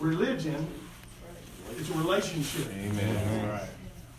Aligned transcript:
Religion 0.00 0.66
is 1.76 1.90
a 1.90 1.94
relationship. 1.94 2.66
Amen. 2.72 3.48
Right. 3.48 3.68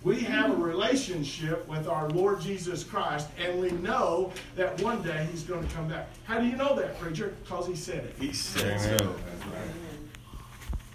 We 0.04 0.22
have 0.22 0.52
a 0.52 0.56
relationship 0.56 1.68
with 1.68 1.88
our 1.88 2.10
Lord 2.10 2.40
Jesus 2.40 2.84
Christ, 2.84 3.28
and 3.38 3.60
we 3.60 3.72
know 3.72 4.32
that 4.56 4.82
one 4.82 5.02
day 5.02 5.28
He's 5.32 5.44
going 5.44 5.68
to 5.68 5.76
come 5.76 5.90
back. 5.90 6.08
How 6.24 6.40
do 6.40 6.48
you 6.48 6.56
know 6.56 6.76
that, 6.76 7.00
preacher? 7.00 7.36
Because 7.44 7.68
He 7.68 7.76
said 7.76 8.06
it. 8.06 8.16
He 8.20 8.32
said 8.32 8.80
so. 8.80 8.90
That's 8.98 9.46
right. 9.46 9.70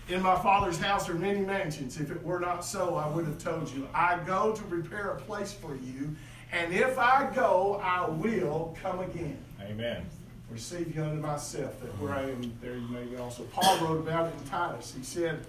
In 0.09 0.23
my 0.23 0.39
Father's 0.41 0.79
house 0.79 1.09
are 1.09 1.15
many 1.15 1.41
mansions. 1.41 1.99
If 1.99 2.11
it 2.11 2.23
were 2.23 2.41
not 2.41 2.65
so, 2.65 2.97
I 2.97 3.09
would 3.09 3.25
have 3.27 3.39
told 3.39 3.71
you. 3.71 3.89
I 3.95 4.19
go 4.27 4.53
to 4.53 4.63
prepare 4.65 5.11
a 5.11 5.21
place 5.21 5.53
for 5.53 5.77
you, 5.77 6.15
and 6.53 6.73
if 6.75 6.99
I 6.99 7.31
go, 7.35 7.81
I 7.83 8.09
will 8.09 8.77
come 8.83 9.01
again. 9.01 9.43
Amen. 9.63 10.05
Receive 10.51 10.95
you 10.95 11.03
unto 11.03 11.21
myself, 11.21 11.81
that 11.81 11.99
where 12.01 12.13
I 12.13 12.31
am, 12.31 12.57
there 12.63 12.77
you 12.77 12.89
may 12.89 13.05
be 13.05 13.17
also. 13.17 13.45
Paul 13.45 13.79
wrote 13.79 13.99
about 13.99 14.27
it 14.29 14.35
in 14.41 14.49
Titus. 14.49 14.95
He 14.97 15.03
said, 15.03 15.45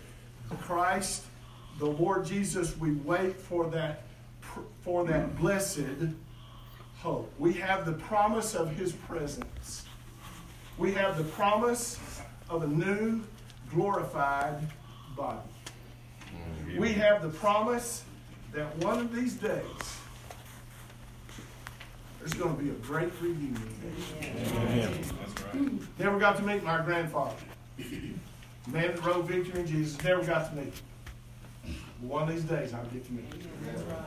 Christ, 0.62 1.24
the 1.80 1.86
Lord 1.86 2.26
Jesus, 2.26 2.78
we 2.78 2.94
wait 2.94 3.36
for 3.36 3.70
that 3.72 4.04
for 4.82 5.04
that 5.06 5.36
blessed 5.38 5.82
hope. 6.98 7.32
We 7.40 7.54
have 7.54 7.86
the 7.86 7.94
promise 7.94 8.56
of 8.56 8.72
his 8.72 8.94
presence. 8.94 9.86
We 10.78 10.92
have 10.94 11.18
the 11.18 11.24
promise 11.24 12.00
of 12.50 12.64
a 12.64 12.68
new 12.68 13.22
glorified 13.72 14.68
body. 15.16 15.40
Mm, 16.32 16.80
we 16.80 16.94
have 16.94 17.22
the 17.22 17.30
promise 17.30 18.04
that 18.54 18.76
one 18.78 19.00
of 19.00 19.14
these 19.14 19.34
days 19.34 19.95
there's 22.26 22.42
going 22.42 22.58
to 22.58 22.64
be 22.64 22.72
a 22.72 22.74
great 22.74 23.12
reunion. 23.22 23.56
Amen. 24.20 24.92
That's 25.20 25.44
right. 25.44 26.00
Never 26.00 26.18
got 26.18 26.38
to 26.38 26.44
meet 26.44 26.64
my 26.64 26.82
grandfather. 26.82 27.36
Man 27.78 28.96
that 28.96 29.06
rode 29.06 29.28
victory 29.28 29.60
in 29.60 29.68
Jesus. 29.68 30.04
Never 30.04 30.24
got 30.24 30.50
to 30.50 30.56
meet 30.56 30.74
him. 30.74 31.76
One 32.02 32.28
of 32.28 32.34
these 32.34 32.44
days 32.44 32.74
I'll 32.74 32.84
get 32.86 33.06
to 33.06 33.14
meet 33.14 33.32
him. 33.32 33.52
That's 33.64 33.84
right. 33.84 34.00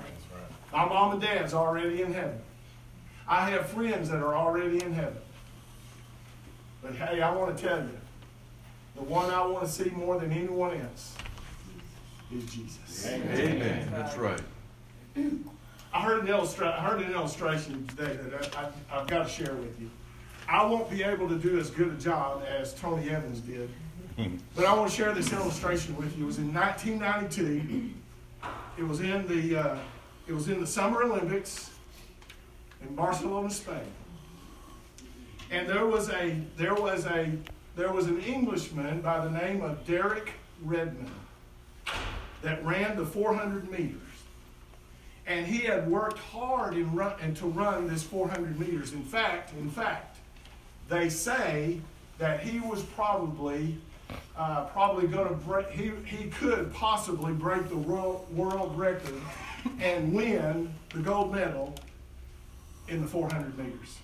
My 0.73 0.85
mom 0.87 1.13
and 1.13 1.23
dad's 1.23 1.55
already 1.55 2.03
in 2.03 2.13
heaven. 2.13 2.41
I 3.29 3.51
have 3.51 3.69
friends 3.69 4.11
that 4.11 4.19
are 4.19 4.35
already 4.35 4.83
in 4.83 4.93
heaven. 4.93 5.19
But 6.83 6.97
hey, 6.97 7.23
I 7.23 7.33
want 7.33 7.57
to 7.57 7.63
tell 7.63 7.79
you, 7.79 7.99
the 8.97 9.03
one 9.03 9.31
I 9.31 9.47
want 9.47 9.65
to 9.65 9.71
see 9.71 9.91
more 9.91 10.19
than 10.19 10.33
anyone 10.33 10.81
else 10.81 11.15
is 12.35 12.45
Jesus. 12.47 13.07
Amen. 13.07 13.89
That's 13.93 14.17
right. 14.17 14.41
I 15.93 16.03
heard 16.03 16.21
an, 16.23 16.27
illustra- 16.29 16.79
I 16.79 16.81
heard 16.83 17.01
an 17.01 17.13
illustration 17.13 17.87
today 17.89 18.17
that 18.17 18.57
I, 18.57 18.61
I, 18.63 19.01
I've 19.01 19.07
got 19.07 19.27
to 19.27 19.33
share 19.33 19.55
with 19.55 19.81
you. 19.81 19.91
I 20.49 20.65
won't 20.65 20.91
be 20.91 21.03
able 21.03 21.29
to 21.29 21.39
do 21.39 21.59
as 21.59 21.71
good 21.71 21.89
a 21.89 21.97
job 21.97 22.43
as 22.49 22.75
Tony 22.75 23.11
Evans 23.11 23.41
did, 23.41 23.69
but 24.57 24.65
I 24.65 24.75
want 24.75 24.91
to 24.91 24.97
share 24.97 25.13
this 25.15 25.33
illustration 25.33 25.97
with 25.97 26.17
you. 26.17 26.25
It 26.25 26.27
was 26.27 26.39
in 26.39 26.53
1992. 26.53 27.91
It 28.79 28.83
was 28.87 29.01
in 29.01 29.27
the 29.27 29.57
uh, 29.57 29.79
it 30.27 30.33
was 30.33 30.49
in 30.49 30.61
the 30.61 30.67
Summer 30.67 31.03
Olympics 31.03 31.71
in 32.83 32.95
Barcelona, 32.95 33.51
Spain. 33.51 33.81
And 35.51 35.69
there 35.69 35.87
was 35.87 36.11
a 36.11 36.41
there 36.57 36.75
was 36.75 37.07
a 37.07 37.33
there 37.77 37.93
was 37.93 38.07
an 38.07 38.21
Englishman 38.21 39.01
by 39.01 39.25
the 39.25 39.31
name 39.31 39.63
of 39.63 39.87
Derek 39.87 40.33
Redmond 40.63 41.11
that 42.43 42.65
ran 42.65 42.97
the 42.97 43.05
400 43.05 43.71
meters 43.71 44.01
and 45.29 45.47
he 45.47 45.59
had 45.59 45.89
worked 45.89 46.19
hard 46.19 46.75
in 46.75 46.93
run, 46.95 47.13
and 47.21 47.37
to 47.37 47.47
run 47.47 47.87
this 47.87 48.03
400 48.03 48.59
meters. 48.59 48.95
In 48.95 49.05
fact, 49.05 49.53
in 49.53 49.71
fact, 49.71 50.17
they 50.89 51.11
say 51.11 51.81
that 52.17 52.41
he 52.41 52.61
was 52.61 52.83
probably 52.83 53.77
uh, 54.39 54.65
probably 54.65 55.07
going 55.07 55.29
to 55.29 55.35
break. 55.35 55.69
He 55.71 55.93
he 56.07 56.31
could 56.31 56.73
possibly 56.73 57.35
break 57.35 57.69
the 57.69 57.77
world 57.77 58.27
world 58.35 58.77
record 58.77 59.21
and 59.81 60.15
win 60.15 60.73
the 60.95 61.01
gold 61.01 61.33
medal 61.33 61.75
in 62.89 63.03
the 63.03 63.07
400 63.07 63.57
meters. 63.59 63.99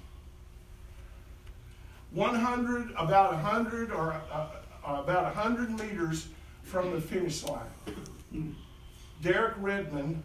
100 2.10 2.90
about 2.98 3.32
100 3.32 3.90
or 3.92 4.12
uh, 4.12 4.46
uh, 4.86 5.02
about 5.02 5.34
100 5.34 5.70
meters 5.70 6.28
from 6.64 6.92
the 6.92 7.00
finish 7.00 7.42
line. 7.44 8.54
Derek 9.22 9.54
Redmond 9.58 10.22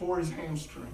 tore 0.00 0.18
his 0.18 0.30
hamstring. 0.30 0.88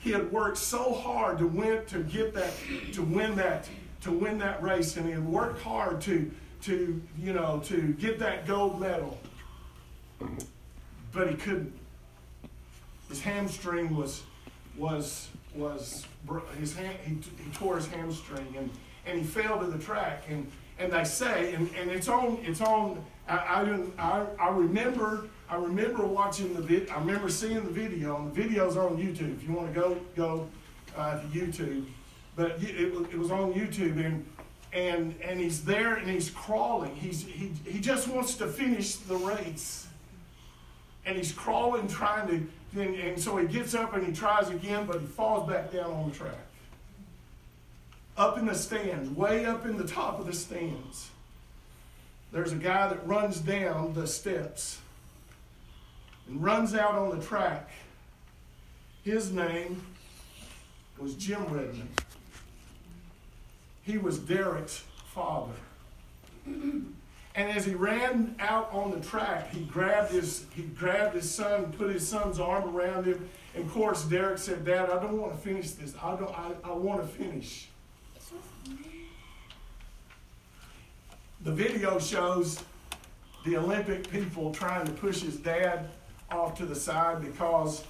He 0.00 0.10
had 0.10 0.30
worked 0.30 0.58
so 0.58 0.92
hard 0.92 1.38
to 1.38 1.46
win 1.46 1.84
to 1.86 2.00
get 2.02 2.34
that 2.34 2.52
to 2.92 3.02
win 3.02 3.36
that 3.36 3.68
to 4.02 4.10
win 4.10 4.38
that 4.38 4.62
race, 4.62 4.96
and 4.96 5.06
he 5.06 5.12
had 5.12 5.26
worked 5.26 5.62
hard 5.62 6.00
to 6.02 6.30
to 6.62 7.00
you 7.18 7.32
know 7.32 7.62
to 7.64 7.94
get 7.94 8.18
that 8.18 8.46
gold 8.46 8.80
medal, 8.80 9.18
but 11.12 11.30
he 11.30 11.36
couldn't. 11.36 11.72
His 13.08 13.20
hamstring 13.20 13.96
was 13.96 14.22
was 14.76 15.28
was 15.54 16.06
his 16.58 16.74
hand, 16.74 16.96
he, 17.04 17.14
he 17.14 17.50
tore 17.52 17.76
his 17.76 17.86
hamstring 17.86 18.54
and 18.56 18.70
and 19.06 19.18
he 19.18 19.24
fell 19.24 19.58
to 19.60 19.66
the 19.66 19.78
track 19.78 20.24
and 20.28 20.50
and 20.78 20.92
they 20.92 21.04
say 21.04 21.54
and, 21.54 21.70
and 21.78 21.90
it's 21.90 22.08
on 22.08 22.38
it's 22.42 22.60
on 22.60 23.04
I 23.28 23.60
I, 23.60 23.64
didn't, 23.64 23.94
I 23.98 24.26
I 24.40 24.48
remember 24.48 25.28
I 25.48 25.56
remember 25.56 26.06
watching 26.06 26.54
the. 26.54 26.90
I 26.90 26.98
remember 26.98 27.28
seeing 27.28 27.62
the 27.64 27.70
video, 27.70 28.16
and 28.16 28.34
the 28.34 28.42
video's 28.42 28.76
on 28.76 28.96
YouTube. 28.96 29.36
If 29.36 29.46
you 29.46 29.52
want 29.52 29.72
to 29.72 29.80
go 29.80 29.98
go 30.16 30.48
uh, 30.96 31.20
to 31.20 31.26
YouTube, 31.26 31.86
but 32.34 32.62
it, 32.62 32.92
it 33.12 33.18
was 33.18 33.30
on 33.30 33.52
YouTube, 33.52 34.04
and 34.04 34.24
and 34.72 35.14
and 35.22 35.38
he's 35.38 35.64
there 35.64 35.94
and 35.94 36.10
he's 36.10 36.30
crawling. 36.30 36.96
He's 36.96 37.24
he 37.24 37.52
he 37.66 37.78
just 37.78 38.08
wants 38.08 38.34
to 38.36 38.46
finish 38.46 38.96
the 38.96 39.16
race, 39.16 39.86
and 41.04 41.16
he's 41.16 41.32
crawling, 41.32 41.88
trying 41.88 42.28
to. 42.28 42.46
And, 42.76 42.96
and 42.96 43.20
so 43.20 43.36
he 43.36 43.46
gets 43.46 43.72
up 43.72 43.94
and 43.94 44.04
he 44.04 44.12
tries 44.12 44.48
again, 44.50 44.86
but 44.86 45.00
he 45.00 45.06
falls 45.06 45.48
back 45.48 45.70
down 45.70 45.92
on 45.92 46.10
the 46.10 46.16
track. 46.16 46.34
Up 48.16 48.36
in 48.36 48.46
the 48.46 48.54
stands, 48.54 49.08
way 49.10 49.44
up 49.44 49.64
in 49.64 49.76
the 49.76 49.86
top 49.86 50.18
of 50.18 50.26
the 50.26 50.32
stands, 50.32 51.10
there's 52.32 52.50
a 52.50 52.56
guy 52.56 52.88
that 52.88 53.06
runs 53.06 53.38
down 53.38 53.92
the 53.92 54.08
steps 54.08 54.80
and 56.28 56.42
runs 56.42 56.74
out 56.74 56.94
on 56.94 57.18
the 57.18 57.24
track. 57.24 57.70
His 59.02 59.32
name 59.32 59.82
was 60.98 61.14
Jim 61.14 61.44
Redmond. 61.44 61.88
He 63.82 63.98
was 63.98 64.18
Derek's 64.18 64.84
father. 65.12 65.52
And 66.46 67.50
as 67.50 67.66
he 67.66 67.74
ran 67.74 68.36
out 68.38 68.72
on 68.72 68.92
the 68.92 69.00
track, 69.00 69.52
he 69.52 69.64
grabbed 69.64 70.12
his 70.12 70.46
he 70.54 70.62
grabbed 70.62 71.14
his 71.14 71.28
son, 71.28 71.72
put 71.72 71.92
his 71.92 72.06
son's 72.06 72.38
arm 72.38 72.74
around 72.74 73.06
him. 73.06 73.28
And 73.54 73.64
of 73.64 73.72
course, 73.72 74.04
Derek 74.04 74.38
said, 74.38 74.64
"Dad, 74.64 74.88
I 74.88 75.00
don't 75.00 75.20
want 75.20 75.32
to 75.32 75.38
finish 75.38 75.72
this. 75.72 75.94
I 76.02 76.16
don't. 76.16 76.30
I, 76.30 76.52
I 76.64 76.72
want 76.72 77.02
to 77.02 77.08
finish." 77.08 77.68
The 81.42 81.52
video 81.52 81.98
shows 81.98 82.62
the 83.44 83.58
Olympic 83.58 84.08
people 84.08 84.54
trying 84.54 84.86
to 84.86 84.92
push 84.92 85.20
his 85.20 85.36
dad 85.36 85.90
off 86.34 86.56
to 86.58 86.66
the 86.66 86.74
side 86.74 87.22
because 87.22 87.84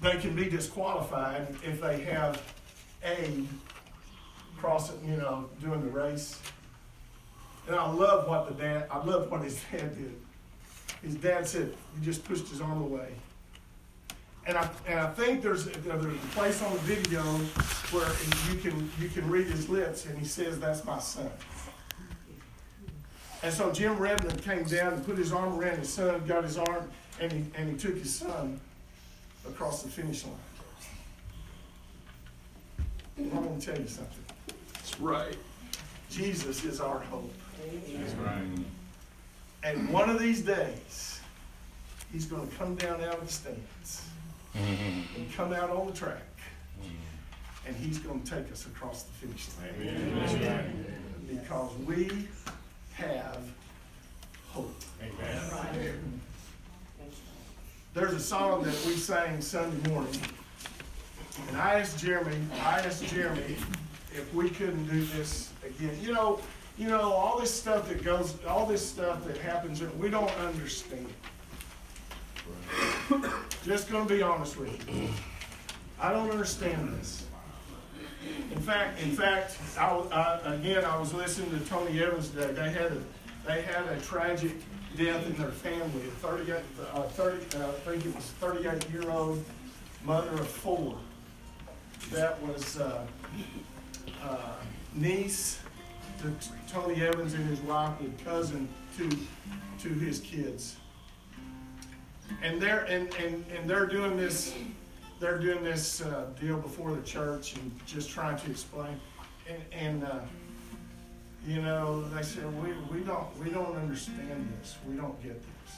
they 0.00 0.16
can 0.16 0.34
be 0.34 0.48
disqualified 0.48 1.48
if 1.64 1.80
they 1.80 2.00
have 2.02 2.42
aid 3.04 3.46
crossing, 4.58 5.04
you 5.06 5.16
know, 5.16 5.48
doing 5.60 5.80
the 5.80 5.90
race. 5.90 6.40
And 7.66 7.76
I 7.76 7.90
love 7.90 8.28
what 8.28 8.48
the 8.48 8.54
dad, 8.54 8.86
I 8.90 9.04
love 9.04 9.30
what 9.30 9.42
his 9.42 9.60
dad 9.72 9.96
did. 9.96 10.14
His 11.02 11.14
dad 11.16 11.46
said, 11.46 11.74
he 11.98 12.04
just 12.04 12.24
pushed 12.24 12.48
his 12.48 12.60
arm 12.60 12.82
away. 12.82 13.08
And 14.46 14.58
I, 14.58 14.68
and 14.88 14.98
I 14.98 15.10
think 15.10 15.40
there's, 15.42 15.66
there's 15.66 16.04
a 16.04 16.08
place 16.34 16.62
on 16.62 16.72
the 16.72 16.78
video 16.80 17.22
where 17.92 18.08
you 18.50 18.58
can, 18.60 18.90
you 19.00 19.08
can 19.08 19.28
read 19.30 19.46
his 19.46 19.68
lips, 19.68 20.06
and 20.06 20.18
he 20.18 20.24
says, 20.24 20.58
That's 20.58 20.84
my 20.84 20.98
son. 20.98 21.30
And 23.42 23.52
so 23.52 23.72
Jim 23.72 23.98
Redmond 23.98 24.42
came 24.42 24.64
down 24.64 24.92
and 24.94 25.04
put 25.04 25.18
his 25.18 25.32
arm 25.32 25.58
around 25.58 25.78
his 25.78 25.92
son, 25.92 26.24
got 26.26 26.44
his 26.44 26.58
arm, 26.58 26.88
and 27.20 27.32
he, 27.32 27.44
and 27.56 27.70
he 27.70 27.76
took 27.76 27.96
his 27.96 28.14
son 28.14 28.60
across 29.48 29.82
the 29.82 29.88
finish 29.88 30.24
line. 30.24 30.34
And 33.16 33.32
I'm 33.32 33.44
going 33.44 33.58
to 33.58 33.66
tell 33.66 33.78
you 33.78 33.88
something. 33.88 34.24
That's 34.74 35.00
right. 35.00 35.36
Jesus 36.10 36.64
is 36.64 36.80
our 36.80 37.00
hope. 37.00 37.32
That's 37.94 38.14
right. 38.14 38.42
And 39.64 39.90
one 39.90 40.08
of 40.10 40.18
these 40.18 40.42
days, 40.42 41.20
he's 42.12 42.26
going 42.26 42.48
to 42.48 42.54
come 42.56 42.74
down 42.76 43.00
out 43.02 43.18
of 43.18 43.26
the 43.26 43.32
stands 43.32 44.08
mm-hmm. 44.56 45.16
and 45.16 45.32
come 45.34 45.52
out 45.52 45.70
on 45.70 45.86
the 45.86 45.92
track. 45.92 46.22
Mm-hmm. 46.80 47.68
And 47.68 47.76
he's 47.76 47.98
going 47.98 48.22
to 48.22 48.30
take 48.30 48.52
us 48.52 48.66
across 48.66 49.04
the 49.04 49.12
finish 49.26 49.48
line. 49.58 49.96
Amen. 50.36 50.86
Because 51.28 51.70
we 51.86 52.28
have 52.94 53.38
hope. 54.50 54.74
Amen. 55.02 56.20
There's 57.94 58.14
a 58.14 58.20
song 58.20 58.62
that 58.62 58.74
we 58.86 58.94
sang 58.94 59.40
Sunday 59.40 59.90
morning. 59.90 60.20
And 61.48 61.56
I 61.56 61.80
asked 61.80 61.98
Jeremy, 61.98 62.36
I 62.62 62.80
asked 62.80 63.04
Jeremy 63.06 63.56
if 64.12 64.32
we 64.34 64.50
couldn't 64.50 64.86
do 64.86 65.04
this 65.04 65.50
again. 65.64 65.96
You 66.02 66.12
know, 66.12 66.40
you 66.78 66.88
know, 66.88 67.12
all 67.12 67.38
this 67.38 67.52
stuff 67.52 67.88
that 67.88 68.02
goes, 68.02 68.36
all 68.46 68.66
this 68.66 68.86
stuff 68.86 69.24
that 69.26 69.36
happens, 69.38 69.82
we 69.98 70.08
don't 70.08 70.30
understand. 70.38 71.06
Just 73.64 73.90
gonna 73.90 74.06
be 74.08 74.22
honest 74.22 74.56
with 74.58 74.88
you. 74.88 75.08
I 76.00 76.12
don't 76.12 76.30
understand 76.30 76.94
this. 76.98 77.26
In 78.50 78.60
fact, 78.60 79.00
in 79.02 79.10
fact, 79.10 79.56
I, 79.78 80.40
again, 80.44 80.84
I 80.84 80.98
was 80.98 81.12
listening 81.14 81.50
to 81.58 81.60
Tony 81.66 82.02
Evans 82.02 82.30
today. 82.30 82.52
They 82.52 82.70
had 82.70 82.92
a, 82.92 83.02
they 83.46 83.62
had 83.62 83.86
a 83.86 84.00
tragic 84.00 84.52
death 84.96 85.26
in 85.26 85.34
their 85.36 85.50
family. 85.50 86.02
A 86.06 86.10
38, 86.10 86.56
uh, 86.92 87.02
30, 87.02 87.56
uh, 87.56 87.68
I 87.68 87.70
think 87.72 88.06
it 88.06 88.14
was 88.14 88.24
38 88.24 88.90
year 88.90 89.10
old 89.10 89.42
mother 90.04 90.30
of 90.32 90.46
four. 90.46 90.96
That 92.10 92.40
was 92.42 92.78
uh, 92.78 93.06
uh, 94.22 94.36
niece 94.94 95.60
to 96.20 96.32
Tony 96.72 97.02
Evans 97.02 97.34
and 97.34 97.48
his 97.48 97.60
wife, 97.60 97.98
and 98.00 98.24
cousin 98.24 98.68
to 98.98 99.08
to 99.80 99.88
his 99.88 100.20
kids. 100.20 100.76
And 102.42 102.60
they're 102.60 102.84
and, 102.84 103.12
and, 103.14 103.44
and 103.56 103.68
they're 103.68 103.86
doing 103.86 104.16
this 104.16 104.54
they're 105.22 105.38
doing 105.38 105.62
this 105.62 106.02
uh, 106.02 106.26
deal 106.38 106.58
before 106.58 106.92
the 106.92 107.02
church 107.02 107.54
and 107.54 107.70
just 107.86 108.10
trying 108.10 108.36
to 108.36 108.50
explain. 108.50 109.00
And, 109.48 109.62
and 109.72 110.04
uh, 110.04 110.18
you 111.46 111.62
know, 111.62 112.02
they 112.08 112.22
said 112.22 112.44
we, 112.62 112.72
we 112.94 113.04
don't 113.04 113.26
we 113.38 113.48
don't 113.50 113.76
understand 113.76 114.52
this. 114.58 114.76
We 114.86 114.96
don't 114.96 115.20
get 115.22 115.40
this. 115.40 115.76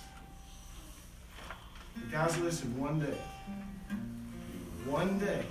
But 1.95 2.11
guys, 2.11 2.39
listen. 2.39 2.79
One 2.81 3.01
day, 3.01 3.19
one 4.87 5.19
day, 5.19 5.45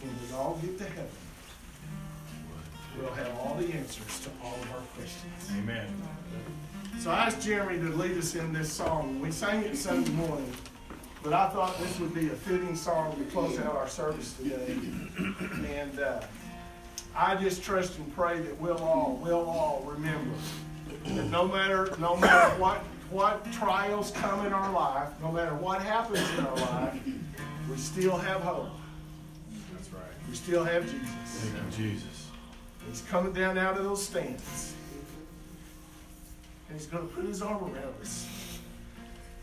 when 0.00 0.12
we 0.26 0.34
all 0.34 0.58
get 0.62 0.78
to 0.78 0.84
heaven, 0.84 1.06
we'll 2.98 3.12
have 3.12 3.38
all 3.40 3.56
the 3.56 3.70
answers 3.74 4.20
to 4.20 4.30
all 4.42 4.54
of 4.54 4.72
our 4.72 4.82
questions. 4.96 5.58
Amen. 5.58 5.86
So 6.98 7.10
I 7.10 7.26
asked 7.26 7.42
Jeremy 7.42 7.78
to 7.78 7.94
lead 7.94 8.16
us 8.16 8.34
in 8.34 8.54
this 8.54 8.72
song. 8.72 9.20
We 9.20 9.30
sang 9.30 9.64
it 9.64 9.76
Sunday 9.76 10.10
morning. 10.12 10.50
But 11.22 11.34
I 11.34 11.48
thought 11.50 11.78
this 11.78 11.98
would 12.00 12.14
be 12.14 12.28
a 12.28 12.34
fitting 12.34 12.74
song 12.74 13.16
to 13.18 13.24
close 13.30 13.58
out 13.58 13.76
our 13.76 13.88
service 13.88 14.34
today. 14.34 14.78
And 15.66 16.00
uh, 16.00 16.22
I 17.14 17.34
just 17.36 17.62
trust 17.62 17.98
and 17.98 18.14
pray 18.14 18.40
that 18.40 18.58
we'll 18.58 18.78
all, 18.78 19.20
we'll 19.22 19.48
all 19.48 19.84
remember 19.86 20.34
that 21.04 21.26
no 21.26 21.46
matter, 21.46 21.94
no 21.98 22.16
matter 22.16 22.58
what, 22.58 22.78
what 23.10 23.52
trials 23.52 24.12
come 24.12 24.46
in 24.46 24.52
our 24.52 24.72
life, 24.72 25.08
no 25.20 25.30
matter 25.30 25.54
what 25.54 25.82
happens 25.82 26.26
in 26.38 26.46
our 26.46 26.56
life, 26.56 27.00
we 27.68 27.76
still 27.76 28.16
have 28.16 28.40
hope. 28.40 28.70
That's 29.74 29.92
right. 29.92 30.02
We 30.28 30.34
still 30.34 30.64
have 30.64 30.84
Jesus. 30.84 31.08
Thank 31.24 31.78
you, 31.78 31.90
Jesus. 31.90 32.28
He's 32.88 33.02
coming 33.02 33.32
down 33.34 33.58
out 33.58 33.76
of 33.76 33.84
those 33.84 34.02
stands. 34.04 34.74
And 36.68 36.78
he's 36.78 36.86
going 36.86 37.06
to 37.06 37.14
put 37.14 37.26
his 37.26 37.42
arm 37.42 37.62
around 37.62 37.94
us 38.00 38.26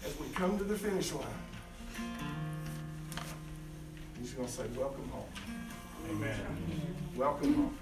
as 0.06 0.20
we 0.20 0.28
come 0.30 0.58
to 0.58 0.64
the 0.64 0.76
finish 0.76 1.14
line. 1.14 1.26
He's 4.20 4.32
going 4.32 4.48
to 4.48 4.54
say, 4.54 4.64
Welcome 4.76 5.10
home. 5.10 5.26
Amen. 6.10 6.96
Welcome 7.16 7.54
home. 7.54 7.78